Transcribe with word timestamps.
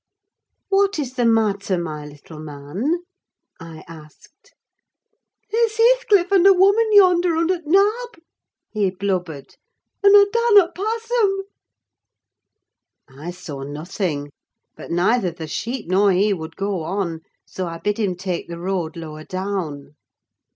"What 0.69 0.97
is 0.97 1.13
the 1.13 1.27
matter, 1.27 1.77
my 1.77 2.07
little 2.07 2.39
man?" 2.39 3.03
I 3.59 3.83
asked. 3.87 4.51
"There's 5.51 5.77
Heathcliff 5.77 6.31
and 6.31 6.47
a 6.47 6.53
woman 6.53 6.87
yonder, 6.91 7.35
under 7.35 7.57
t' 7.59 7.63
nab," 7.67 8.17
he 8.71 8.89
blubbered, 8.89 9.53
"un' 10.03 10.15
I 10.15 10.25
darnut 10.33 10.73
pass 10.73 11.11
'em." 11.21 11.41
I 13.19 13.29
saw 13.29 13.61
nothing; 13.61 14.31
but 14.75 14.89
neither 14.89 15.29
the 15.29 15.45
sheep 15.45 15.85
nor 15.87 16.11
he 16.11 16.33
would 16.33 16.55
go 16.55 16.81
on, 16.81 17.21
so 17.45 17.67
I 17.67 17.77
bid 17.77 17.99
him 17.99 18.15
take 18.15 18.47
the 18.47 18.57
road 18.57 18.97
lower 18.97 19.23
down. 19.23 19.93